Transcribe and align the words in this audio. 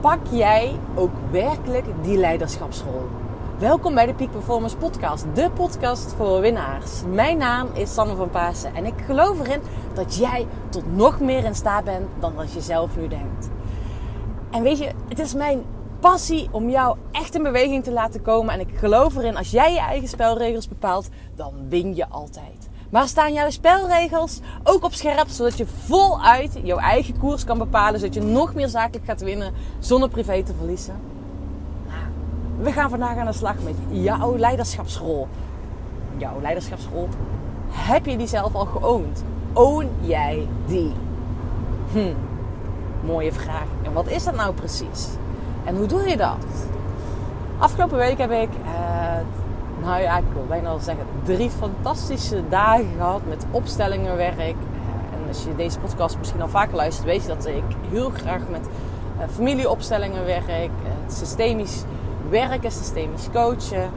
pak 0.00 0.18
jij 0.30 0.74
ook 0.94 1.10
werkelijk 1.30 1.84
die 2.02 2.16
leiderschapsrol? 2.16 3.08
Welkom 3.58 3.94
bij 3.94 4.06
de 4.06 4.14
Peak 4.14 4.30
Performance 4.30 4.76
Podcast, 4.76 5.24
de 5.34 5.50
podcast 5.50 6.12
voor 6.12 6.40
winnaars. 6.40 7.02
Mijn 7.12 7.38
naam 7.38 7.68
is 7.74 7.94
Sanne 7.94 8.14
van 8.14 8.30
Paasen 8.30 8.74
en 8.74 8.84
ik 8.84 8.94
geloof 9.06 9.40
erin 9.40 9.60
dat 9.94 10.16
jij 10.16 10.46
tot 10.68 10.96
nog 10.96 11.20
meer 11.20 11.44
in 11.44 11.54
staat 11.54 11.84
bent 11.84 12.06
dan 12.20 12.36
dat 12.36 12.52
je 12.52 12.60
zelf 12.60 12.96
nu 12.96 13.08
denkt. 13.08 13.48
En 14.50 14.62
weet 14.62 14.78
je, 14.78 14.90
het 15.08 15.18
is 15.18 15.34
mijn 15.34 15.64
passie 16.00 16.48
om 16.50 16.70
jou 16.70 16.96
echt 17.12 17.34
in 17.34 17.42
beweging 17.42 17.84
te 17.84 17.92
laten 17.92 18.22
komen. 18.22 18.54
En 18.54 18.60
ik 18.60 18.76
geloof 18.76 19.16
erin, 19.16 19.36
als 19.36 19.50
jij 19.50 19.72
je 19.72 19.80
eigen 19.80 20.08
spelregels 20.08 20.68
bepaalt, 20.68 21.08
dan 21.34 21.68
win 21.68 21.94
je 21.94 22.08
altijd. 22.08 22.68
Maar 22.90 23.08
staan 23.08 23.32
jouw 23.32 23.50
spelregels 23.50 24.40
ook 24.64 24.84
op 24.84 24.92
scherp, 24.92 25.28
zodat 25.28 25.56
je 25.56 25.66
voluit 25.66 26.58
jouw 26.62 26.78
eigen 26.78 27.18
koers 27.18 27.44
kan 27.44 27.58
bepalen, 27.58 28.00
zodat 28.00 28.14
je 28.14 28.22
nog 28.22 28.54
meer 28.54 28.68
zakelijk 28.68 29.04
gaat 29.04 29.20
winnen 29.20 29.52
zonder 29.78 30.08
privé 30.08 30.42
te 30.42 30.54
verliezen? 30.56 30.94
Nou, 31.86 32.02
we 32.58 32.72
gaan 32.72 32.90
vandaag 32.90 33.16
aan 33.16 33.26
de 33.26 33.32
slag 33.32 33.54
met 33.64 33.74
jouw 33.88 34.36
leiderschapsrol. 34.36 35.28
Jouw 36.16 36.40
leiderschapsrol. 36.40 37.08
Heb 37.70 38.06
je 38.06 38.16
die 38.16 38.26
zelf 38.26 38.54
al 38.54 38.64
geoond? 38.64 39.24
Own 39.52 39.88
jij 40.00 40.48
die? 40.66 40.92
Hm, 41.92 42.14
mooie 43.04 43.32
vraag. 43.32 43.66
En 43.82 43.92
wat 43.92 44.08
is 44.08 44.24
dat 44.24 44.34
nou 44.34 44.54
precies? 44.54 45.08
En 45.64 45.76
hoe 45.76 45.86
doe 45.86 46.08
je 46.08 46.16
dat? 46.16 46.44
Afgelopen 47.58 47.98
week 47.98 48.18
heb 48.18 48.30
ik, 48.30 48.48
uh, 48.64 49.18
nou 49.82 50.02
ja, 50.02 50.16
ik 50.16 50.24
wil 50.32 50.44
bijna 50.48 50.68
wel 50.68 50.78
zeggen, 50.78 51.04
drie 51.22 51.50
fantastische 51.50 52.42
dagen 52.48 52.88
gehad 52.96 53.20
met 53.28 53.46
opstellingenwerk. 53.50 54.38
Uh, 54.38 55.14
en 55.14 55.28
als 55.28 55.44
je 55.44 55.54
deze 55.56 55.78
podcast 55.78 56.18
misschien 56.18 56.42
al 56.42 56.48
vaker 56.48 56.76
luistert, 56.76 57.06
weet 57.06 57.22
je 57.22 57.28
dat 57.28 57.46
ik 57.46 57.62
heel 57.90 58.10
graag 58.10 58.40
met 58.50 58.68
uh, 59.18 59.24
familieopstellingen 59.34 60.24
werk, 60.24 60.70
systemisch 61.06 61.82
werken, 62.30 62.72
systemisch 62.72 63.28
coachen. 63.32 63.90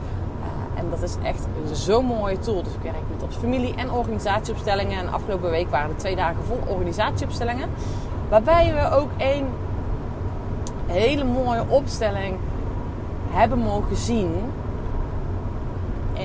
en 0.74 0.90
dat 0.90 1.02
is 1.02 1.16
echt 1.22 1.46
zo'n 1.72 2.04
mooie 2.04 2.38
tool. 2.38 2.62
Dus 2.62 2.74
ik 2.74 2.82
werk 2.82 3.02
met 3.10 3.22
op 3.22 3.32
familie- 3.32 3.74
en 3.74 3.90
organisatieopstellingen. 3.90 4.98
En 4.98 5.12
afgelopen 5.12 5.50
week 5.50 5.70
waren 5.70 5.90
er 5.90 5.96
twee 5.96 6.16
dagen 6.16 6.44
vol 6.44 6.58
organisatieopstellingen. 6.66 7.68
Waarbij 8.28 8.74
we 8.74 8.96
ook 8.96 9.08
één 9.16 9.46
hele 10.86 11.24
mooie 11.24 11.64
opstelling 11.68 12.36
hebben 13.30 13.58
mogen 13.58 13.96
zien. 13.96 14.34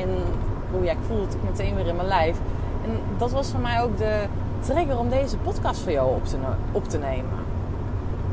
En 0.08 0.80
oh 0.80 0.86
ik 0.86 0.98
voel 1.08 1.22
het 1.22 1.38
meteen 1.44 1.76
weer 1.76 1.88
in 1.88 1.96
mijn 1.96 2.08
lijf. 2.08 2.38
En 2.86 3.00
dat 3.18 3.32
was 3.32 3.52
voor 3.52 3.60
mij 3.60 3.82
ook 3.82 3.98
de 3.98 4.24
trigger 4.60 5.00
om 5.00 5.10
deze 5.10 5.38
podcast 5.38 5.82
voor 5.82 5.92
jou 5.92 6.16
op 6.16 6.26
te, 6.26 6.38
op 6.72 6.88
te 6.88 6.98
nemen. 6.98 7.46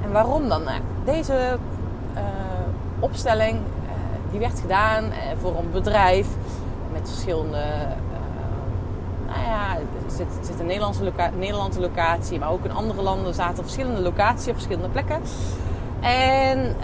En 0.04 0.12
waarom 0.12 0.48
dan? 0.48 0.62
Deze 1.04 1.58
uh, 2.14 2.20
opstelling 2.98 3.52
uh, 3.52 3.90
die 4.30 4.40
werd 4.40 4.60
gedaan 4.60 5.04
uh, 5.04 5.12
voor 5.40 5.58
een 5.58 5.70
bedrijf 5.72 6.26
met 6.92 7.08
verschillende. 7.08 7.62
nou 9.26 9.40
ja, 9.46 9.74
er 9.76 10.10
zit, 10.10 10.26
zit 10.40 10.60
een 10.60 10.66
Nederlandse, 10.66 11.12
Nederlandse 11.38 11.80
locatie, 11.80 12.38
maar 12.38 12.50
ook 12.50 12.64
in 12.64 12.72
andere 12.72 13.02
landen 13.02 13.34
zaten 13.34 13.62
verschillende 13.62 14.00
locaties 14.00 14.48
op 14.48 14.54
verschillende 14.54 14.88
plekken. 14.88 15.20
En 16.00 16.76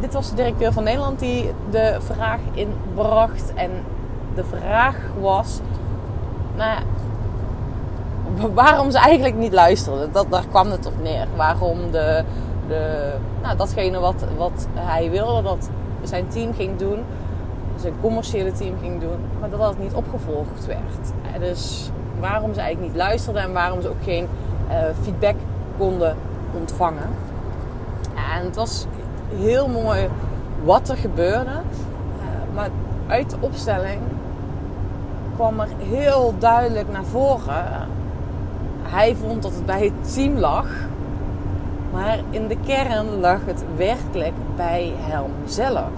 dit 0.00 0.12
was 0.12 0.30
de 0.30 0.36
directeur 0.36 0.72
van 0.72 0.84
Nederland 0.84 1.18
die 1.18 1.50
de 1.70 1.96
vraag 2.00 2.40
inbracht. 2.52 3.54
En 3.54 3.70
de 4.34 4.44
vraag 4.44 4.96
was: 5.20 5.60
nou, 6.56 6.80
waarom 8.54 8.90
ze 8.90 8.98
eigenlijk 8.98 9.36
niet 9.36 9.52
luisterden. 9.52 10.12
Dat, 10.12 10.26
daar 10.30 10.46
kwam 10.48 10.70
het 10.70 10.86
op 10.86 11.02
neer. 11.02 11.26
Waarom 11.36 11.90
de, 11.90 12.24
de, 12.68 13.12
nou, 13.42 13.56
datgene 13.56 13.98
wat, 13.98 14.24
wat 14.36 14.68
hij 14.74 15.10
wilde 15.10 15.42
dat 15.42 15.70
zijn 16.02 16.28
team 16.28 16.54
ging 16.54 16.78
doen, 16.78 16.98
zijn 17.76 17.94
commerciële 18.00 18.52
team 18.52 18.74
ging 18.80 19.00
doen, 19.00 19.18
maar 19.40 19.50
dat 19.50 19.60
dat 19.60 19.78
niet 19.78 19.94
opgevolgd 19.94 20.66
werd. 20.66 21.40
Dus 21.40 21.90
waarom 22.20 22.54
ze 22.54 22.60
eigenlijk 22.60 22.92
niet 22.92 23.02
luisterden 23.02 23.42
en 23.42 23.52
waarom 23.52 23.82
ze 23.82 23.88
ook 23.88 24.02
geen 24.02 24.28
uh, 24.68 24.76
feedback 25.02 25.34
konden 25.78 26.16
ontvangen. 26.58 27.08
En 28.38 28.44
het 28.44 28.56
was 28.56 28.86
heel 29.36 29.68
mooi 29.68 30.08
wat 30.64 30.88
er 30.88 30.96
gebeurde. 30.96 31.50
Uh, 31.50 32.54
maar 32.54 32.68
uit 33.06 33.30
de 33.30 33.36
opstelling 33.40 34.00
kwam 35.34 35.60
er 35.60 35.68
heel 35.78 36.34
duidelijk 36.38 36.92
naar 36.92 37.04
voren. 37.04 37.88
Hij 38.82 39.14
vond 39.14 39.42
dat 39.42 39.52
het 39.52 39.66
bij 39.66 39.84
het 39.84 40.14
team 40.14 40.38
lag. 40.38 40.66
Maar 41.92 42.18
in 42.30 42.48
de 42.48 42.56
kern 42.66 43.20
lag 43.20 43.38
het 43.44 43.64
werkelijk 43.76 44.34
bij 44.56 44.92
hem 44.96 45.30
zelf. 45.44 45.90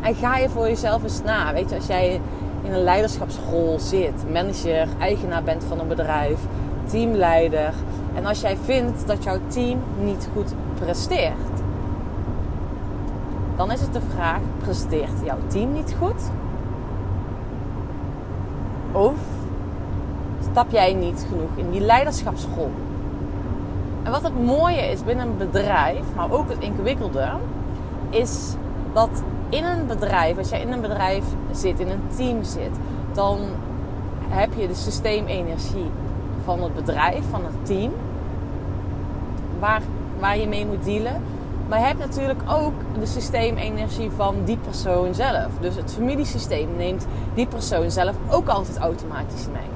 En 0.00 0.14
ga 0.14 0.36
je 0.36 0.48
voor 0.48 0.66
jezelf 0.66 1.02
eens 1.02 1.22
na. 1.22 1.52
Weet 1.52 1.70
je, 1.70 1.76
als 1.76 1.86
jij 1.86 2.20
in 2.62 2.72
een 2.72 2.82
leiderschapsrol 2.82 3.78
zit, 3.78 4.32
manager, 4.32 4.88
eigenaar 4.98 5.42
bent 5.42 5.64
van 5.64 5.80
een 5.80 5.88
bedrijf, 5.88 6.38
teamleider. 6.84 7.72
En 8.14 8.26
als 8.26 8.40
jij 8.40 8.56
vindt 8.64 9.06
dat 9.06 9.24
jouw 9.24 9.38
team 9.46 9.78
niet 10.00 10.28
goed 10.32 10.54
presteert, 10.74 11.60
dan 13.56 13.70
is 13.70 13.80
het 13.80 13.92
de 13.92 14.00
vraag: 14.14 14.40
presteert 14.58 15.24
jouw 15.24 15.38
team 15.46 15.72
niet 15.72 15.94
goed? 15.98 16.30
Of 18.92 19.14
stap 20.50 20.70
jij 20.70 20.94
niet 20.94 21.26
genoeg 21.28 21.56
in 21.56 21.70
die 21.70 21.80
leiderschapsrol? 21.80 22.70
En 24.02 24.10
wat 24.10 24.22
het 24.22 24.44
mooie 24.44 24.90
is 24.90 25.04
binnen 25.04 25.26
een 25.26 25.36
bedrijf, 25.36 26.02
maar 26.16 26.32
ook 26.32 26.48
het 26.48 26.58
ingewikkelde, 26.58 27.28
is 28.10 28.54
dat 28.92 29.22
in 29.48 29.64
een 29.64 29.86
bedrijf, 29.86 30.38
als 30.38 30.48
jij 30.48 30.60
in 30.60 30.72
een 30.72 30.80
bedrijf 30.80 31.24
zit, 31.52 31.80
in 31.80 31.88
een 31.88 32.16
team 32.16 32.44
zit, 32.44 32.76
dan 33.12 33.38
heb 34.28 34.50
je 34.56 34.68
de 34.68 34.74
systeemenergie 34.74 35.90
van 36.44 36.62
het 36.62 36.74
bedrijf, 36.74 37.24
van 37.30 37.44
het 37.44 37.66
team, 37.66 37.92
waar, 39.58 39.82
waar 40.18 40.38
je 40.38 40.48
mee 40.48 40.66
moet 40.66 40.84
dealen. 40.84 41.22
Maar 41.68 41.78
je 41.78 41.84
hebt 41.84 41.98
natuurlijk 41.98 42.40
ook 42.48 42.72
de 43.00 43.06
systeemenergie 43.06 44.10
van 44.10 44.34
die 44.44 44.56
persoon 44.56 45.14
zelf. 45.14 45.48
Dus 45.60 45.74
het 45.74 45.92
familiesysteem 45.92 46.76
neemt 46.76 47.06
die 47.34 47.46
persoon 47.46 47.90
zelf 47.90 48.16
ook 48.30 48.48
altijd 48.48 48.78
automatisch 48.78 49.46
mee. 49.46 49.70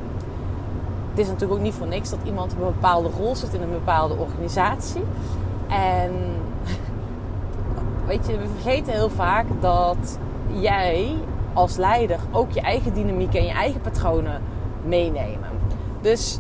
Het 1.11 1.19
is 1.19 1.27
natuurlijk 1.27 1.59
ook 1.59 1.65
niet 1.65 1.75
voor 1.75 1.87
niks 1.87 2.11
dat 2.11 2.19
iemand 2.25 2.53
een 2.53 2.59
bepaalde 2.59 3.09
rol 3.09 3.37
zit 3.37 3.55
in 3.55 3.63
een 3.63 3.71
bepaalde 3.71 4.15
organisatie. 4.15 5.03
En 5.69 6.13
weet 8.09 8.27
je, 8.27 8.39
we 8.39 8.49
vergeten 8.61 8.93
heel 8.93 9.11
vaak 9.11 9.47
dat 9.61 10.19
jij 10.53 11.17
als 11.53 11.77
leider 11.77 12.19
ook 12.33 12.51
je 12.51 12.61
eigen 12.61 12.95
dynamiek 12.95 13.35
en 13.35 13.45
je 13.45 13.53
eigen 13.53 13.81
patronen 13.81 14.43
meenemen. 14.85 15.51
Dus 16.01 16.39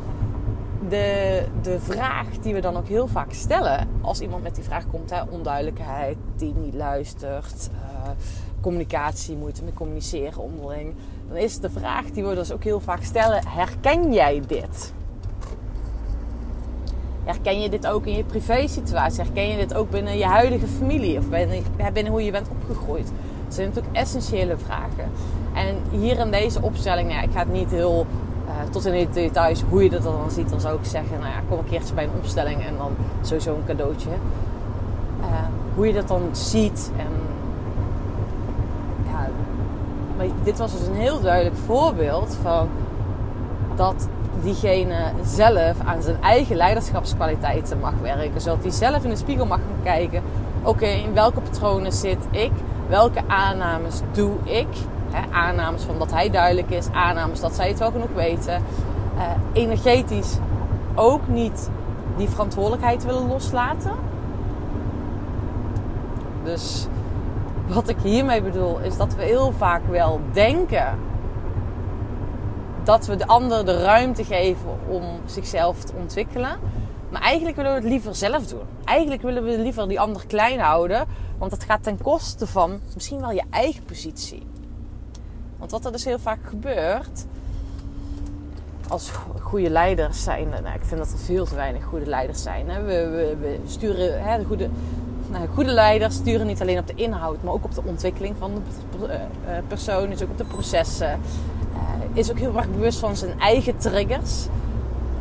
de, 0.89 1.43
de 1.63 1.81
vraag 1.81 2.27
die 2.43 2.55
we 2.55 2.61
dan 2.61 2.77
ook 2.77 2.89
heel 2.89 3.07
vaak 3.07 3.33
stellen 3.33 3.89
als 4.01 4.21
iemand 4.21 4.43
met 4.43 4.55
die 4.55 4.65
vraag 4.65 4.87
komt, 4.87 5.11
hè, 5.11 5.23
onduidelijkheid, 5.31 6.17
die 6.37 6.55
niet 6.55 6.75
luistert, 6.75 7.71
uh, 7.73 8.11
communicatie, 8.61 9.37
moeite 9.37 9.65
met 9.65 9.75
communiceren 9.75 10.43
onderling, 10.43 10.95
dan 11.29 11.37
is 11.37 11.59
de 11.59 11.71
vraag 11.71 12.05
die 12.11 12.25
we 12.25 12.35
dus 12.35 12.53
ook 12.53 12.65
heel 12.65 12.81
vaak 12.81 13.03
stellen: 13.03 13.47
herken 13.49 14.13
jij 14.13 14.43
dit? 14.47 14.95
Herken 17.25 17.61
je 17.61 17.69
dit 17.69 17.87
ook 17.87 18.07
in 18.07 18.17
je 18.17 18.25
privé 18.25 18.69
situatie? 18.69 19.23
Herken 19.23 19.49
je 19.49 19.57
dit 19.57 19.75
ook 19.75 19.91
binnen 19.91 20.19
je 20.19 20.25
huidige 20.25 20.67
familie 20.67 21.19
of 21.19 21.29
binnen, 21.29 21.63
binnen 21.93 22.13
hoe 22.13 22.25
je 22.25 22.31
bent 22.31 22.49
opgegroeid? 22.49 23.07
Dat 23.45 23.55
zijn 23.55 23.69
natuurlijk 23.69 23.97
essentiële 23.97 24.57
vragen. 24.57 25.11
En 25.55 25.99
hier 25.99 26.19
in 26.19 26.31
deze 26.31 26.63
opstelling, 26.63 27.09
nou 27.09 27.21
ja, 27.21 27.27
ik 27.27 27.33
ga 27.33 27.39
het 27.39 27.53
niet 27.53 27.71
heel 27.71 28.07
tot 28.71 28.87
in 28.87 28.93
de 28.93 29.12
details 29.12 29.62
hoe 29.69 29.82
je 29.82 29.91
dat 29.91 30.03
dan 30.03 30.31
ziet, 30.31 30.50
dan 30.50 30.60
zou 30.60 30.78
ik 30.78 30.84
zeggen, 30.84 31.19
nou 31.21 31.32
ja, 31.32 31.41
kom 31.49 31.59
een 31.59 31.65
keertje 31.65 31.94
bij 31.94 32.04
een 32.04 32.10
opstelling 32.19 32.65
en 32.65 32.77
dan 32.77 32.91
sowieso 33.22 33.54
een 33.54 33.65
cadeautje. 33.66 34.09
Uh, 35.21 35.27
hoe 35.74 35.86
je 35.86 35.92
dat 35.92 36.09
dan 36.09 36.22
ziet 36.33 36.91
en 36.97 37.13
ja, 39.07 39.28
maar 40.16 40.27
dit 40.42 40.59
was 40.59 40.72
dus 40.78 40.86
een 40.86 40.95
heel 40.95 41.21
duidelijk 41.21 41.57
voorbeeld 41.57 42.36
van 42.42 42.68
dat 43.77 44.09
diegene 44.42 44.97
zelf 45.24 45.80
aan 45.84 46.03
zijn 46.03 46.22
eigen 46.22 46.57
leiderschapskwaliteiten 46.57 47.80
mag 47.80 47.95
werken. 48.03 48.41
Zodat 48.41 48.62
hij 48.62 48.71
zelf 48.71 49.04
in 49.04 49.10
de 49.10 49.16
spiegel 49.16 49.47
mag 49.47 49.59
gaan 49.59 49.83
kijken. 49.83 50.22
Oké, 50.62 50.86
in 50.86 51.15
welke 51.15 51.41
patronen 51.41 51.92
zit 51.92 52.27
ik? 52.30 52.51
Welke 52.89 53.21
aannames 53.27 54.01
doe 54.12 54.33
ik? 54.42 54.66
Aannames 55.30 55.83
van 55.83 55.98
dat 55.98 56.10
hij 56.10 56.30
duidelijk 56.30 56.71
is, 56.71 56.89
aannames 56.92 57.41
dat 57.41 57.54
zij 57.54 57.68
het 57.68 57.78
wel 57.78 57.91
genoeg 57.91 58.13
weten. 58.15 58.63
Uh, 59.16 59.22
energetisch 59.53 60.39
ook 60.95 61.28
niet 61.28 61.71
die 62.16 62.28
verantwoordelijkheid 62.28 63.04
willen 63.04 63.27
loslaten. 63.27 63.92
Dus 66.45 66.86
wat 67.68 67.89
ik 67.89 67.97
hiermee 68.03 68.42
bedoel 68.42 68.78
is 68.78 68.97
dat 68.97 69.15
we 69.15 69.22
heel 69.22 69.53
vaak 69.53 69.83
wel 69.89 70.21
denken 70.33 70.98
dat 72.84 73.07
we 73.07 73.16
de 73.16 73.27
ander 73.27 73.65
de 73.65 73.83
ruimte 73.83 74.24
geven 74.24 74.78
om 74.89 75.03
zichzelf 75.24 75.84
te 75.84 75.92
ontwikkelen. 75.97 76.59
Maar 77.10 77.22
eigenlijk 77.22 77.57
willen 77.57 77.71
we 77.71 77.78
het 77.78 77.89
liever 77.89 78.15
zelf 78.15 78.47
doen. 78.47 78.62
Eigenlijk 78.84 79.22
willen 79.22 79.45
we 79.45 79.59
liever 79.59 79.89
die 79.89 80.01
ander 80.01 80.27
klein 80.27 80.60
houden. 80.60 81.07
Want 81.39 81.51
dat 81.51 81.65
gaat 81.65 81.83
ten 81.83 82.03
koste 82.03 82.47
van 82.47 82.80
misschien 82.95 83.21
wel 83.21 83.30
je 83.30 83.42
eigen 83.51 83.84
positie. 83.84 84.42
Want 85.59 85.71
wat 85.71 85.85
er 85.85 85.93
dus 85.93 86.05
heel 86.05 86.19
vaak 86.19 86.39
gebeurt. 86.45 87.27
Als 88.89 89.11
goede 89.41 89.71
leiders 89.71 90.23
zijn. 90.23 90.49
Nou, 90.49 90.75
ik 90.75 90.85
vind 90.85 91.01
dat 91.01 91.13
er 91.13 91.19
veel 91.19 91.45
te 91.45 91.55
weinig 91.55 91.85
goede 91.85 92.07
leiders 92.07 92.43
zijn. 92.43 92.67
We, 92.67 92.83
we, 92.85 93.37
we 93.41 93.59
sturen 93.67 94.23
hè, 94.25 94.39
de 94.39 94.45
goede. 94.45 94.69
Nou, 95.31 95.49
goede 95.49 95.73
leiders 95.73 96.15
sturen 96.15 96.47
niet 96.47 96.61
alleen 96.61 96.79
op 96.79 96.87
de 96.87 96.95
inhoud, 96.95 97.43
maar 97.43 97.53
ook 97.53 97.65
op 97.65 97.75
de 97.75 97.83
ontwikkeling 97.85 98.35
van 98.39 98.63
de 98.99 99.07
eh, 99.07 99.15
eh, 99.57 99.65
persoon, 99.69 100.11
is 100.11 100.23
ook 100.23 100.31
op 100.31 100.39
de 100.39 100.45
processen. 100.45 101.21
Is 102.13 102.31
ook 102.31 102.39
heel 102.39 102.57
erg 102.57 102.71
bewust 102.71 102.99
van 102.99 103.17
zijn 103.17 103.41
eigen 103.41 103.77
triggers. 103.77 104.47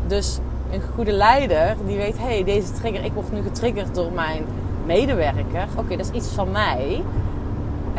Dus 0.08 0.40
een 0.72 0.82
goede 0.96 1.12
leider 1.12 1.76
die 1.86 1.98
weet, 1.98 2.18
hé, 2.18 2.24
hey, 2.24 2.44
deze 2.44 2.72
trigger, 2.74 3.04
ik 3.04 3.14
word 3.14 3.32
nu 3.32 3.42
getriggerd 3.42 3.96
door 3.96 4.12
mijn 4.12 4.46
medewerker. 4.86 5.68
Oké, 5.78 5.98
dat 5.98 6.06
is 6.06 6.12
iets 6.12 6.28
van 6.28 6.52
mij. 6.52 7.04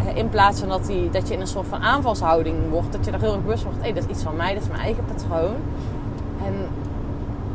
Eh, 0.07 0.17
in 0.17 0.29
plaats 0.29 0.61
van 0.61 0.69
dat, 0.69 0.87
die, 0.87 1.11
dat 1.11 1.29
je 1.29 1.35
in 1.35 1.41
een 1.41 1.47
soort 1.47 1.67
van 1.67 1.83
aanvalshouding 1.83 2.57
wordt, 2.71 2.93
dat 2.93 3.05
je 3.05 3.11
daar 3.11 3.21
heel 3.21 3.33
erg 3.33 3.43
bewust 3.43 3.63
wordt, 3.63 3.79
hé, 3.79 3.85
hey, 3.85 3.93
dat 3.93 4.05
is 4.05 4.11
iets 4.11 4.23
van 4.23 4.37
mij, 4.37 4.55
dat 4.55 4.63
is 4.63 4.69
mijn 4.69 4.81
eigen 4.81 5.05
patroon. 5.05 5.55
En 6.45 6.55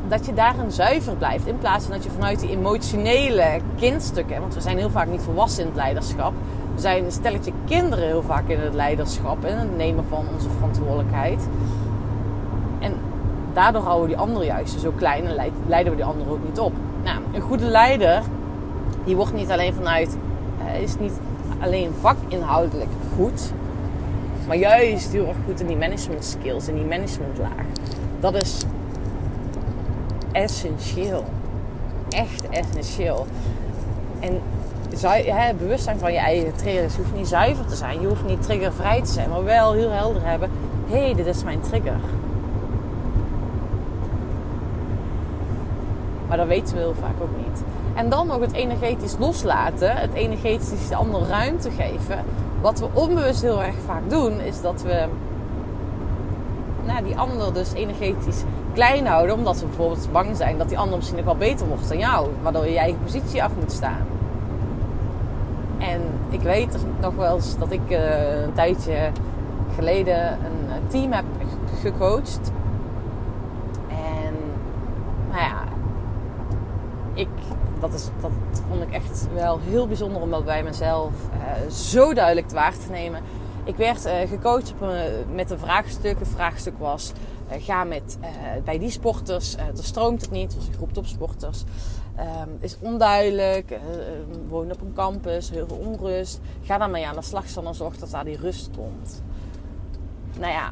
dat 0.07 0.25
je 0.25 0.33
daarin 0.33 0.71
zuiver 0.71 1.15
blijft. 1.15 1.47
In 1.47 1.57
plaats 1.57 1.85
van 1.85 1.93
dat 1.93 2.03
je 2.03 2.09
vanuit 2.09 2.39
die 2.39 2.49
emotionele 2.49 3.59
kindstukken, 3.75 4.39
want 4.39 4.53
we 4.53 4.61
zijn 4.61 4.77
heel 4.77 4.89
vaak 4.89 5.07
niet 5.07 5.21
volwassen 5.21 5.61
in 5.61 5.67
het 5.67 5.77
leiderschap. 5.77 6.33
We 6.75 6.81
zijn 6.81 7.05
een 7.05 7.11
stelletje 7.11 7.51
kinderen 7.65 8.05
heel 8.05 8.21
vaak 8.21 8.47
in 8.47 8.59
het 8.59 8.73
leiderschap 8.73 9.43
en 9.43 9.59
het 9.59 9.77
nemen 9.77 10.05
van 10.09 10.25
onze 10.33 10.49
verantwoordelijkheid. 10.49 11.47
En 12.79 12.93
daardoor 13.53 13.81
houden 13.81 14.09
we 14.09 14.15
die 14.15 14.23
anderen 14.23 14.45
juist 14.45 14.79
zo 14.79 14.91
klein 14.95 15.25
en 15.25 15.51
leiden 15.67 15.91
we 15.91 15.97
die 15.97 16.07
anderen 16.07 16.33
ook 16.33 16.43
niet 16.43 16.59
op. 16.59 16.73
Nou, 17.03 17.19
een 17.33 17.41
goede 17.41 17.65
leider, 17.65 18.21
die 19.03 19.15
wordt 19.15 19.33
niet 19.33 19.51
alleen 19.51 19.73
vanuit, 19.73 20.17
uh, 20.65 20.81
is 20.81 20.99
niet 20.99 21.19
alleen 21.61 21.93
vakinhoudelijk 21.99 22.89
goed, 23.15 23.51
maar 24.47 24.57
juist 24.57 25.11
heel 25.11 25.27
erg 25.27 25.37
goed 25.45 25.59
in 25.59 25.67
die 25.67 25.77
management 25.77 26.25
skills, 26.25 26.67
in 26.67 26.75
die 26.75 26.85
managementlaag. 26.85 27.65
Dat 28.19 28.35
is 28.35 28.65
essentieel. 30.31 31.23
Echt 32.09 32.49
essentieel. 32.49 33.27
En 34.19 34.41
bewustzijn 35.57 35.99
van 35.99 36.13
je 36.13 36.19
eigen 36.19 36.55
triggers. 36.55 36.95
Hoeft 36.95 37.15
niet 37.15 37.27
zuiver 37.27 37.65
te 37.65 37.75
zijn. 37.75 38.01
Je 38.01 38.07
hoeft 38.07 38.25
niet 38.25 38.41
triggervrij 38.41 39.01
te 39.01 39.11
zijn. 39.11 39.29
Maar 39.29 39.43
wel 39.43 39.73
heel 39.73 39.91
helder 39.91 40.25
hebben. 40.25 40.49
Hé, 40.89 41.03
hey, 41.03 41.15
dit 41.15 41.25
is 41.25 41.43
mijn 41.43 41.59
trigger. 41.59 41.99
Maar 46.27 46.37
dat 46.37 46.47
weten 46.47 46.73
we 46.73 46.79
heel 46.79 46.95
vaak 46.99 47.21
ook 47.21 47.37
niet. 47.37 47.63
En 47.95 48.09
dan 48.09 48.27
nog 48.27 48.39
het 48.39 48.53
energetisch 48.53 49.15
loslaten. 49.19 49.95
Het 49.95 50.13
energetisch 50.13 50.87
de 50.87 50.95
ander 50.95 51.21
ruimte 51.21 51.71
geven. 51.71 52.23
Wat 52.61 52.79
we 52.79 52.87
onbewust 52.93 53.41
heel 53.41 53.63
erg 53.63 53.75
vaak 53.85 54.09
doen, 54.09 54.39
is 54.39 54.61
dat 54.61 54.81
we 54.81 55.05
nou, 56.85 57.03
die 57.03 57.17
ander 57.17 57.53
dus 57.53 57.73
energetisch 57.73 58.43
klein 58.73 59.07
houden. 59.07 59.35
Omdat 59.35 59.59
we 59.59 59.65
bijvoorbeeld 59.65 60.11
bang 60.11 60.35
zijn 60.35 60.57
dat 60.57 60.69
die 60.69 60.79
ander 60.79 60.95
misschien 60.95 61.17
nog 61.17 61.25
wel 61.25 61.37
beter 61.37 61.67
wordt 61.67 61.89
dan 61.89 61.97
jou. 61.97 62.29
Waardoor 62.41 62.65
je 62.65 62.71
je 62.71 62.79
eigen 62.79 63.01
positie 63.03 63.43
af 63.43 63.51
moet 63.59 63.71
staan. 63.71 64.05
En 65.77 66.01
ik 66.29 66.41
weet 66.41 66.77
nog 66.99 67.15
wel 67.15 67.35
eens 67.35 67.57
dat 67.57 67.71
ik 67.71 67.89
uh, 67.89 68.41
een 68.43 68.53
tijdje 68.53 69.09
geleden 69.75 70.31
een 70.31 70.87
team 70.87 71.11
heb 71.11 71.25
gecoacht. 71.81 72.51
En 73.87 74.33
nou 75.29 75.41
ja, 75.41 75.63
ik, 77.13 77.27
dat, 77.81 77.93
is, 77.93 78.05
dat 78.21 78.31
vond 78.69 78.81
ik 78.81 78.91
echt 78.91 79.27
wel 79.33 79.59
heel 79.59 79.87
bijzonder 79.87 80.21
om 80.21 80.29
dat 80.29 80.45
bij 80.45 80.63
mezelf 80.63 81.11
uh, 81.33 81.71
zo 81.71 82.13
duidelijk 82.13 82.51
waar 82.51 82.77
te 82.77 82.91
nemen. 82.91 83.21
Ik 83.63 83.75
werd 83.75 84.05
uh, 84.05 84.13
gecoacht 84.27 84.71
op 84.71 84.87
met 85.33 85.51
een 85.51 85.59
vraagstuk. 85.59 86.19
Het 86.19 86.27
vraagstuk 86.27 86.77
was: 86.77 87.11
uh, 87.51 87.63
ga 87.63 87.83
met, 87.83 88.17
bij 88.63 88.79
die 88.79 88.89
sporters, 88.89 89.55
er 89.55 89.83
stroomt 89.83 90.21
het 90.21 90.31
niet, 90.31 90.43
het 90.43 90.55
was 90.55 90.67
een 90.67 90.73
groep 90.73 90.93
topsporters. 90.93 91.63
Um, 92.19 92.57
is 92.59 92.77
onduidelijk, 92.79 93.79
wonen 94.47 94.75
op 94.75 94.81
een 94.81 94.93
campus, 94.93 95.49
heel 95.49 95.67
veel 95.67 95.77
onrust. 95.77 96.39
Ga 96.63 96.77
dan 96.77 96.91
mee 96.91 97.07
aan 97.07 97.15
de 97.15 97.21
slag, 97.21 97.45
dan 97.45 97.75
zorg 97.75 97.97
dat 97.97 98.11
daar 98.11 98.23
die 98.23 98.37
rust 98.37 98.69
komt. 98.77 99.21
Nou 100.39 100.51
ja, 100.51 100.71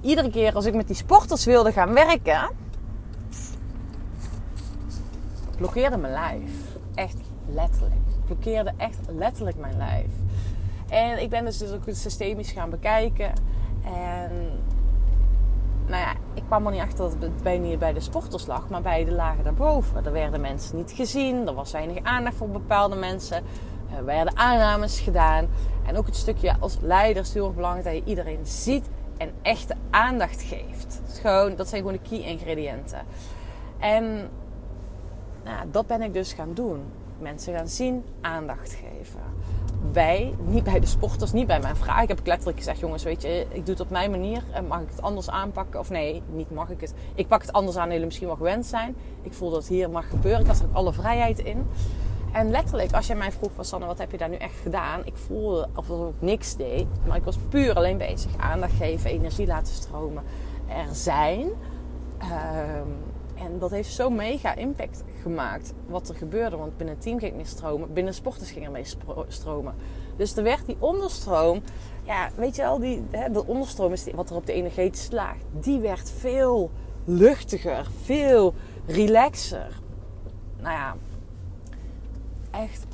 iedere 0.00 0.30
keer 0.30 0.54
als 0.54 0.64
ik 0.64 0.74
met 0.74 0.86
die 0.86 0.96
sporters 0.96 1.44
wilde 1.44 1.72
gaan 1.72 1.92
werken, 1.92 2.48
blokkeerde 5.56 5.96
mijn 5.96 6.12
lijf. 6.12 6.52
Echt 6.94 7.16
letterlijk. 7.46 7.94
Blokkeerde 8.24 8.72
echt 8.76 8.98
letterlijk 9.06 9.56
mijn 9.56 9.76
lijf. 9.76 10.10
En 10.88 11.22
ik 11.22 11.30
ben 11.30 11.44
dus, 11.44 11.58
dus 11.58 11.72
ook 11.72 11.82
systemisch 11.86 12.52
gaan 12.52 12.70
bekijken. 12.70 13.32
En 13.84 14.30
nou 15.86 16.00
ja, 16.02 16.12
ik 16.34 16.42
kwam 16.46 16.66
er 16.66 16.72
niet 16.72 16.80
achter 16.80 17.04
dat 17.04 17.16
het 17.20 17.42
bij, 17.42 17.58
niet 17.58 17.78
bij 17.78 17.92
de 17.92 18.00
sporters 18.00 18.46
lag, 18.46 18.68
maar 18.68 18.82
bij 18.82 19.04
de 19.04 19.12
lagen 19.12 19.44
daarboven. 19.44 20.04
Er 20.04 20.12
werden 20.12 20.40
mensen 20.40 20.76
niet 20.76 20.90
gezien, 20.90 21.46
er 21.46 21.54
was 21.54 21.72
weinig 21.72 22.04
aandacht 22.04 22.36
voor 22.36 22.48
bepaalde 22.48 22.96
mensen. 22.96 23.42
Er 23.96 24.04
werden 24.04 24.36
aannames 24.36 25.00
gedaan. 25.00 25.48
En 25.86 25.96
ook 25.96 26.06
het 26.06 26.16
stukje 26.16 26.56
als 26.60 26.78
leider 26.80 27.22
is 27.22 27.34
heel 27.34 27.46
erg 27.46 27.54
belangrijk 27.54 27.84
dat 27.84 27.94
je 27.94 28.10
iedereen 28.10 28.46
ziet 28.46 28.88
en 29.16 29.30
echte 29.42 29.74
aandacht 29.90 30.42
geeft. 30.42 31.00
Dat, 31.06 31.18
gewoon, 31.18 31.56
dat 31.56 31.68
zijn 31.68 31.82
gewoon 31.82 31.98
de 32.02 32.08
key 32.08 32.18
ingrediënten. 32.18 33.02
En 33.78 34.28
nou, 35.44 35.70
dat 35.70 35.86
ben 35.86 36.02
ik 36.02 36.12
dus 36.12 36.32
gaan 36.32 36.54
doen. 36.54 36.80
Mensen 37.18 37.54
gaan 37.54 37.68
zien, 37.68 38.04
aandacht 38.20 38.72
geven. 38.72 39.20
Bij, 39.92 40.34
niet 40.44 40.64
bij 40.64 40.80
de 40.80 40.86
sporters, 40.86 41.32
niet 41.32 41.46
bij 41.46 41.60
mijn 41.60 41.76
vraag. 41.76 42.02
Ik 42.02 42.08
heb 42.08 42.26
letterlijk 42.26 42.58
gezegd, 42.58 42.78
jongens, 42.78 43.02
weet 43.02 43.22
je, 43.22 43.46
ik 43.48 43.66
doe 43.66 43.74
het 43.74 43.80
op 43.80 43.90
mijn 43.90 44.10
manier. 44.10 44.42
Mag 44.68 44.80
ik 44.80 44.88
het 44.90 45.02
anders 45.02 45.30
aanpakken? 45.30 45.80
Of 45.80 45.90
nee, 45.90 46.22
niet 46.32 46.50
mag 46.50 46.70
ik 46.70 46.80
het. 46.80 46.94
Ik 47.14 47.28
pak 47.28 47.42
het 47.42 47.52
anders 47.52 47.76
aan 47.76 47.90
jullie 47.90 48.04
misschien 48.04 48.26
wel 48.26 48.36
gewend 48.36 48.66
zijn. 48.66 48.96
Ik 49.22 49.32
voel 49.32 49.50
dat 49.50 49.58
het 49.58 49.68
hier 49.68 49.90
mag 49.90 50.08
gebeuren. 50.08 50.40
Ik 50.40 50.46
had 50.46 50.58
er 50.58 50.64
ook 50.64 50.74
alle 50.74 50.92
vrijheid 50.92 51.38
in. 51.38 51.66
En 52.32 52.50
letterlijk, 52.50 52.92
als 52.92 53.06
jij 53.06 53.16
mij 53.16 53.32
vroeg 53.32 53.50
van 53.54 53.64
Sanne, 53.64 53.86
wat 53.86 53.98
heb 53.98 54.10
je 54.10 54.18
daar 54.18 54.28
nu 54.28 54.36
echt 54.36 54.58
gedaan? 54.62 55.00
Ik 55.04 55.16
voelde 55.16 55.68
alsof 55.72 56.08
ik 56.08 56.14
niks 56.18 56.56
deed. 56.56 56.86
Maar 57.06 57.16
ik 57.16 57.24
was 57.24 57.36
puur 57.48 57.74
alleen 57.74 57.98
bezig. 57.98 58.30
Aandacht 58.36 58.72
geven, 58.72 59.10
energie 59.10 59.46
laten 59.46 59.74
stromen. 59.74 60.22
Er 60.68 60.94
zijn. 60.94 61.48
Ehm, 62.18 62.88
en 63.34 63.58
dat 63.58 63.70
heeft 63.70 63.92
zo 63.92 64.10
mega 64.10 64.54
impact 64.54 65.02
gemaakt 65.22 65.72
wat 65.86 66.08
er 66.08 66.14
gebeurde. 66.14 66.56
Want 66.56 66.76
binnen 66.76 66.94
het 66.94 67.04
team 67.04 67.18
ging 67.18 67.30
het 67.30 67.40
meer 67.40 67.50
stromen. 67.50 67.92
Binnen 67.92 68.14
sporters 68.14 68.50
ging 68.50 68.64
er 68.64 68.70
mee 68.70 68.86
stromen. 69.28 69.74
Dus 70.16 70.36
er 70.36 70.42
werd 70.42 70.66
die 70.66 70.76
onderstroom. 70.78 71.62
Ja, 72.02 72.30
weet 72.36 72.56
je 72.56 72.62
wel, 72.62 72.78
die, 72.78 73.04
hè, 73.10 73.30
de 73.30 73.46
onderstroom 73.46 73.92
is 73.92 74.06
wat 74.14 74.30
er 74.30 74.36
op 74.36 74.46
de 74.46 74.52
energetische 74.52 75.14
laag. 75.14 75.36
Die 75.60 75.80
werd 75.80 76.10
veel 76.10 76.70
luchtiger. 77.04 77.86
Veel 78.02 78.54
relaxer. 78.86 79.80
Nou 80.60 80.74
ja, 80.74 80.96
echt. 82.50 82.86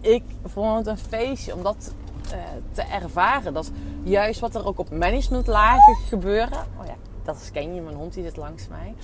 Ik 0.00 0.24
vond 0.44 0.76
het 0.76 0.86
een 0.86 0.98
feestje 0.98 1.54
om 1.54 1.62
dat 1.62 1.94
uh, 2.24 2.32
te 2.72 2.82
ervaren. 2.82 3.54
Dat 3.54 3.70
juist 4.02 4.40
wat 4.40 4.54
er 4.54 4.66
ook 4.66 4.78
op 4.78 4.90
managementlagen 4.90 5.96
gebeuren. 5.96 6.66
Oh 6.80 6.86
ja, 6.86 6.94
dat 7.22 7.50
ken 7.52 7.74
je, 7.74 7.80
mijn 7.80 7.96
hond 7.96 8.14
die 8.14 8.24
zit 8.24 8.36
langs 8.36 8.68
mij 8.68 8.94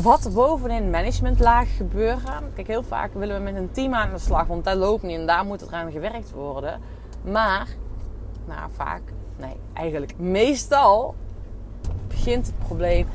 wat 0.00 0.30
bovenin 0.34 0.90
managementlaag 0.90 1.76
gebeuren. 1.76 2.52
Kijk, 2.54 2.66
heel 2.66 2.82
vaak 2.82 3.14
willen 3.14 3.36
we 3.36 3.42
met 3.42 3.56
een 3.56 3.70
team 3.70 3.94
aan 3.94 4.10
de 4.12 4.18
slag, 4.18 4.46
want 4.46 4.64
dat 4.64 4.76
loopt 4.76 5.02
niet 5.02 5.18
en 5.18 5.26
daar 5.26 5.44
moet 5.44 5.60
het 5.60 5.72
aan 5.72 5.92
gewerkt 5.92 6.30
worden. 6.30 6.80
Maar, 7.22 7.68
nou 8.46 8.70
vaak, 8.74 9.02
nee, 9.36 9.56
eigenlijk 9.72 10.18
meestal 10.18 11.14
begint 12.08 12.46
het 12.46 12.58
probleem 12.58 13.06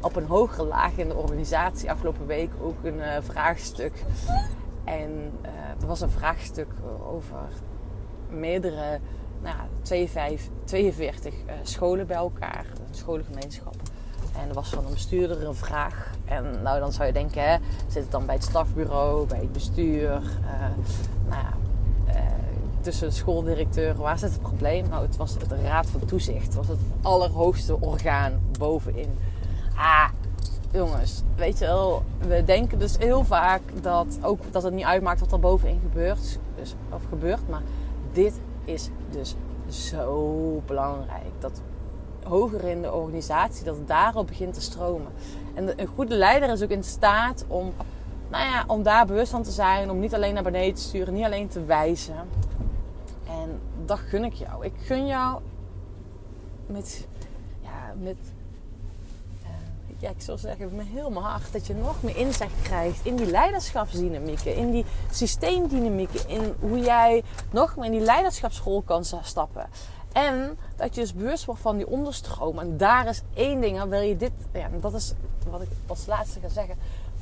op 0.00 0.16
een 0.16 0.26
hogere 0.26 0.64
laag 0.64 0.96
in 0.96 1.08
de 1.08 1.14
organisatie. 1.14 1.90
Afgelopen 1.90 2.26
week 2.26 2.50
ook 2.62 2.84
een 2.84 2.98
uh, 2.98 3.16
vraagstuk. 3.20 4.04
En 4.84 5.32
uh, 5.42 5.80
er 5.80 5.86
was 5.86 6.00
een 6.00 6.10
vraagstuk 6.10 6.68
over 7.12 7.48
meerdere, 8.28 9.00
nou, 9.42 9.56
42, 9.82 10.48
42 10.64 11.34
uh, 11.34 11.52
scholen 11.62 12.06
bij 12.06 12.16
elkaar, 12.16 12.66
een 12.88 12.94
scholengemeenschap. 12.94 13.76
En 14.42 14.48
er 14.48 14.54
was 14.54 14.68
van 14.68 14.84
een 14.84 14.92
bestuurder 14.92 15.46
een 15.46 15.54
vraag. 15.54 16.10
En 16.30 16.62
nou, 16.62 16.80
dan 16.80 16.92
zou 16.92 17.06
je 17.06 17.12
denken, 17.12 17.50
hè, 17.50 17.56
zit 17.86 18.02
het 18.02 18.10
dan 18.10 18.26
bij 18.26 18.34
het 18.34 18.44
stafbureau, 18.44 19.26
bij 19.26 19.38
het 19.38 19.52
bestuur? 19.52 20.10
Uh, 20.10 20.20
nou 21.28 21.42
ja, 21.42 21.52
uh, 22.14 22.20
tussen 22.80 23.12
schooldirecteur, 23.12 23.96
waar 23.96 24.18
zit 24.18 24.30
het 24.30 24.40
probleem? 24.40 24.88
Nou, 24.88 25.06
het 25.06 25.16
was 25.16 25.38
de 25.38 25.62
raad 25.62 25.86
van 25.86 26.04
toezicht. 26.04 26.46
Het 26.46 26.54
was 26.54 26.68
het 26.68 26.78
allerhoogste 27.02 27.80
orgaan 27.80 28.40
bovenin. 28.58 29.18
Ah, 29.76 30.08
jongens, 30.72 31.22
weet 31.36 31.58
je 31.58 31.64
wel, 31.64 32.02
we 32.18 32.44
denken 32.44 32.78
dus 32.78 32.98
heel 32.98 33.24
vaak 33.24 33.60
dat, 33.82 34.18
ook, 34.22 34.40
dat 34.50 34.62
het 34.62 34.74
niet 34.74 34.84
uitmaakt 34.84 35.20
wat 35.20 35.32
er 35.32 35.40
bovenin 35.40 35.80
gebeurt. 35.82 36.38
Dus, 36.56 36.74
of 36.90 37.02
gebeurt, 37.08 37.48
maar 37.48 37.62
dit 38.12 38.40
is 38.64 38.90
dus 39.10 39.34
zo 39.68 40.62
belangrijk. 40.66 41.30
Dat 41.38 41.60
hoger 42.24 42.64
in 42.64 42.82
de 42.82 42.92
organisatie, 42.92 43.64
dat 43.64 43.76
daarop 43.86 44.26
begint 44.26 44.54
te 44.54 44.60
stromen. 44.60 45.12
En 45.54 45.80
een 45.80 45.86
goede 45.86 46.14
leider 46.14 46.48
is 46.48 46.62
ook 46.62 46.70
in 46.70 46.84
staat 46.84 47.44
om, 47.48 47.72
nou 48.30 48.44
ja, 48.44 48.64
om 48.66 48.82
daar 48.82 49.06
bewust 49.06 49.30
van 49.30 49.42
te 49.42 49.50
zijn, 49.50 49.90
om 49.90 50.00
niet 50.00 50.14
alleen 50.14 50.34
naar 50.34 50.42
beneden 50.42 50.74
te 50.74 50.80
sturen, 50.80 51.14
niet 51.14 51.24
alleen 51.24 51.48
te 51.48 51.64
wijzen. 51.64 52.28
En 53.26 53.60
dat 53.84 53.98
gun 53.98 54.24
ik 54.24 54.32
jou. 54.32 54.64
Ik 54.64 54.72
gun 54.84 55.06
jou 55.06 55.40
met, 56.66 57.06
ja, 57.60 57.94
met, 58.02 58.16
uh, 59.42 59.48
ja, 59.98 60.08
ik 60.08 60.20
zou 60.20 60.38
zeggen, 60.38 60.76
met 60.76 60.86
heel 60.86 61.10
mijn 61.10 61.24
hart, 61.24 61.52
dat 61.52 61.66
je 61.66 61.74
nog 61.74 62.02
meer 62.02 62.16
inzicht 62.16 62.62
krijgt 62.62 63.06
in 63.06 63.16
die 63.16 63.30
leiderschapsdynamieken, 63.30 64.54
in 64.54 64.70
die 64.70 64.84
systeemdynamieken, 65.10 66.28
in 66.28 66.54
hoe 66.60 66.78
jij 66.78 67.22
nog 67.50 67.76
meer 67.76 67.84
in 67.84 67.90
die 67.90 68.00
leiderschapsschool 68.00 68.82
kan 68.82 69.04
stappen. 69.04 69.68
En 70.12 70.58
dat 70.76 70.94
je 70.94 71.00
dus 71.00 71.14
bewust 71.14 71.44
wordt 71.44 71.60
van 71.60 71.76
die 71.76 71.86
onderstroom. 71.86 72.58
En 72.58 72.76
daar 72.76 73.08
is 73.08 73.22
één 73.34 73.60
ding. 73.60 73.82
Wil 73.82 74.00
je 74.00 74.16
dit, 74.16 74.32
ja, 74.52 74.68
dat 74.80 74.94
is 74.94 75.14
wat 75.50 75.62
ik 75.62 75.68
als 75.86 76.06
laatste 76.06 76.40
ga 76.40 76.48
zeggen. 76.48 76.76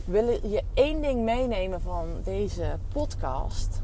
Wil 0.04 0.28
je 0.28 0.62
één 0.74 1.00
ding 1.02 1.24
meenemen 1.24 1.80
van 1.80 2.06
deze 2.24 2.78
podcast? 2.92 3.80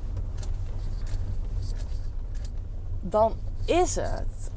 Dan 3.00 3.34
is 3.64 3.96
het 3.96 4.50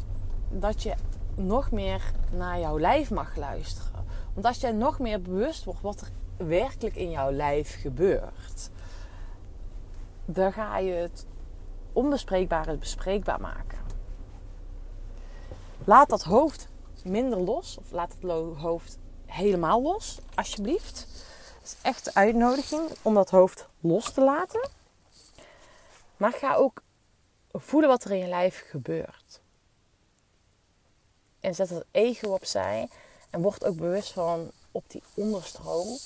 dat 0.50 0.84
je 0.84 0.94
nog 1.36 1.72
meer 1.72 2.01
naar 2.32 2.60
jouw 2.60 2.80
lijf 2.80 3.12
mag 3.12 3.36
luisteren. 3.36 4.06
Want 4.34 4.46
als 4.46 4.60
jij 4.60 4.72
nog 4.72 5.00
meer 5.00 5.22
bewust 5.22 5.63
wordt 5.63 5.82
wat 5.82 6.01
er 6.01 6.48
werkelijk 6.48 6.96
in 6.96 7.10
jouw 7.10 7.32
lijf 7.32 7.82
gebeurt, 7.82 8.70
dan 10.25 10.54
ga 10.54 10.77
je 10.77 10.92
het 10.92 11.25
onbespreekbare 11.94 12.77
bespreekbaar 12.77 13.42
maken. 13.42 13.87
Laat 15.88 16.10
dat 16.10 16.24
hoofd 16.24 16.67
minder 17.03 17.39
los. 17.39 17.77
Of 17.77 17.91
laat 17.91 18.13
het 18.20 18.32
hoofd 18.58 18.98
helemaal 19.25 19.82
los, 19.82 20.20
alsjeblieft. 20.36 21.08
Het 21.58 21.63
is 21.63 21.75
echt 21.82 22.06
de 22.06 22.13
uitnodiging 22.13 22.89
om 23.01 23.13
dat 23.13 23.29
hoofd 23.29 23.67
los 23.79 24.12
te 24.12 24.22
laten. 24.22 24.70
Maar 26.17 26.32
ga 26.32 26.56
ook 26.56 26.82
voelen 27.51 27.89
wat 27.89 28.03
er 28.03 28.12
in 28.12 28.17
je 28.17 28.27
lijf 28.27 28.63
gebeurt. 28.70 29.41
En 31.39 31.56
zet 31.56 31.70
het 31.70 31.86
ego 31.91 32.29
opzij. 32.29 32.89
En 33.29 33.41
word 33.41 33.65
ook 33.65 33.77
bewust 33.77 34.12
van 34.12 34.51
op 34.72 34.84
die 34.88 35.03
onderstroom. 35.13 35.98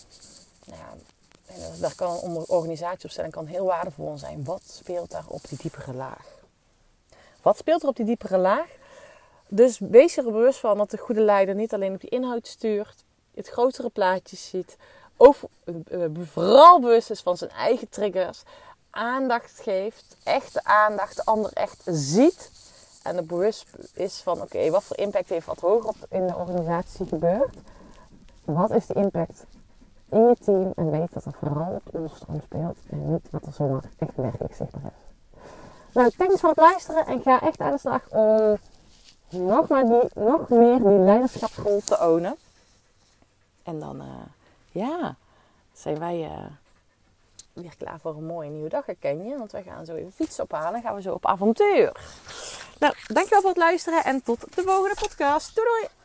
Nou 0.65 0.79
ja, 0.79 0.93
daar 1.79 1.95
kan 1.95 2.19
een 2.23 2.47
organisatieopstelling 2.47 3.33
kan 3.33 3.45
heel 3.45 3.65
waardevol 3.65 4.17
zijn. 4.17 4.43
Wat 4.43 4.61
speelt 4.65 5.11
daar 5.11 5.27
op 5.27 5.47
die 5.50 5.57
diepere 5.57 5.93
laag? 5.93 6.25
Wat 7.41 7.57
speelt 7.57 7.81
er 7.81 7.89
op 7.89 7.95
die 7.95 8.05
diepere 8.05 8.38
laag? 8.38 8.79
Dus 9.53 9.79
wees 9.79 10.17
er 10.17 10.24
bewust 10.24 10.60
van 10.60 10.77
dat 10.77 10.91
de 10.91 10.98
goede 10.98 11.22
leider 11.22 11.55
niet 11.55 11.74
alleen 11.74 11.93
op 11.93 12.01
die 12.01 12.10
inhoud 12.10 12.48
stuurt, 12.48 13.03
het 13.34 13.48
grotere 13.48 13.89
plaatje 13.89 14.36
ziet, 14.36 14.77
over, 15.17 15.50
uh, 15.91 16.05
vooral 16.13 16.79
bewust 16.79 17.10
is 17.10 17.22
van 17.22 17.38
zijn 17.38 17.50
eigen 17.50 17.89
triggers, 17.89 18.43
aandacht 18.89 19.60
geeft, 19.60 20.17
echte 20.24 20.63
aandacht, 20.63 21.15
de 21.15 21.25
ander 21.25 21.51
echt 21.53 21.81
ziet 21.86 22.51
en 23.03 23.17
er 23.17 23.25
bewust 23.25 23.65
is 23.93 24.22
van 24.22 24.41
oké, 24.41 24.70
wat 24.70 24.84
voor 24.84 24.98
impact 24.98 25.29
heeft 25.29 25.46
wat 25.46 25.60
hoger 25.60 25.96
in 26.10 26.27
de 26.27 26.36
organisatie 26.36 27.05
gebeurd. 27.05 27.55
Wat 28.46 28.72
is 28.72 28.86
de 28.86 28.93
impact 28.93 29.46
in 30.10 30.27
je 30.27 30.36
team 30.39 30.74
en 30.75 30.91
weet 30.91 31.13
dat 31.13 31.25
er 31.25 31.34
vooral 31.39 31.81
op 31.86 31.96
onderstroom 31.96 32.41
speelt 32.41 32.77
en 32.89 33.12
niet 33.12 33.27
wat 33.29 33.46
er 33.46 33.53
zomaar 33.53 33.84
echt 33.98 34.15
werkelijk 34.15 34.53
zichtbaar 34.53 34.81
is. 34.86 35.39
Nou, 35.93 36.10
thanks 36.17 36.39
voor 36.39 36.50
het 36.50 36.58
luisteren 36.58 37.05
en 37.05 37.22
ga 37.22 37.41
echt 37.41 37.60
aan 37.60 37.72
de 37.72 37.77
slag 37.77 38.10
om 38.10 38.58
nog, 39.31 39.67
maar 39.67 39.85
die, 39.85 40.09
nog 40.13 40.50
meer 40.50 40.77
die 40.77 41.00
leiderschapsrol 41.00 41.81
te 41.85 42.00
ownen. 42.00 42.35
En 43.63 43.79
dan, 43.79 44.01
uh, 44.01 44.07
ja, 44.71 45.15
zijn 45.73 46.00
wij 46.00 46.19
uh, 46.23 46.45
weer 47.53 47.75
klaar 47.77 48.00
voor 48.00 48.15
een 48.15 48.25
mooie 48.25 48.50
nieuwe 48.50 48.69
dag, 48.69 48.85
herken 48.85 49.25
je. 49.25 49.38
Want 49.38 49.51
wij 49.51 49.63
gaan 49.63 49.85
zo 49.85 49.95
even 49.95 50.11
fietsen 50.11 50.43
ophalen 50.43 50.75
en 50.75 50.81
gaan 50.81 50.95
we 50.95 51.01
zo 51.01 51.13
op 51.13 51.25
avontuur. 51.25 51.91
Nou, 52.79 52.93
dankjewel 53.07 53.41
voor 53.41 53.50
het 53.50 53.59
luisteren 53.59 54.03
en 54.03 54.23
tot 54.23 54.55
de 54.55 54.61
volgende 54.61 54.95
podcast. 55.00 55.55
Doei 55.55 55.67
doei! 55.67 56.00